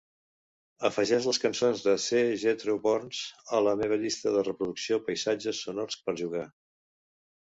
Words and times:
afegeix 0.87 1.25
les 1.31 1.39
cançons 1.41 1.81
de 1.87 1.91
c 2.05 2.21
"jethro" 2.43 2.77
burns 2.87 3.19
a 3.57 3.61
la 3.67 3.75
meva 3.81 3.99
llista 4.05 4.33
de 4.37 4.43
reproducció 4.47 4.99
paisatges 5.11 5.59
sonors 5.67 5.99
per 6.07 6.17
jugar 6.23 6.45